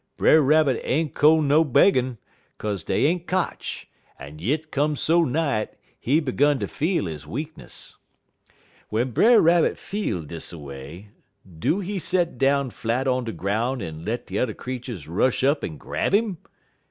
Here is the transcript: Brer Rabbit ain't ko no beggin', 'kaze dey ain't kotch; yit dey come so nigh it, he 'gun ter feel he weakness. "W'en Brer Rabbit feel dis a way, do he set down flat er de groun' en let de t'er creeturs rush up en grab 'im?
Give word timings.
Brer 0.17 0.41
Rabbit 0.41 0.81
ain't 0.83 1.13
ko 1.13 1.39
no 1.41 1.63
beggin', 1.63 2.17
'kaze 2.57 2.83
dey 2.83 3.05
ain't 3.05 3.27
kotch; 3.27 3.87
yit 4.19 4.61
dey 4.63 4.67
come 4.71 4.95
so 4.95 5.23
nigh 5.23 5.59
it, 5.59 5.79
he 5.99 6.19
'gun 6.19 6.57
ter 6.57 6.65
feel 6.65 7.05
he 7.05 7.19
weakness. 7.27 7.97
"W'en 8.89 9.11
Brer 9.11 9.39
Rabbit 9.39 9.77
feel 9.77 10.23
dis 10.23 10.51
a 10.51 10.57
way, 10.57 11.09
do 11.59 11.81
he 11.81 11.99
set 11.99 12.39
down 12.39 12.71
flat 12.71 13.07
er 13.07 13.21
de 13.21 13.31
groun' 13.31 13.79
en 13.79 14.03
let 14.03 14.25
de 14.25 14.43
t'er 14.43 14.55
creeturs 14.55 15.07
rush 15.07 15.43
up 15.43 15.63
en 15.63 15.77
grab 15.77 16.15
'im? 16.15 16.39